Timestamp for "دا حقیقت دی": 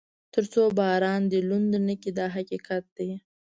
2.19-3.11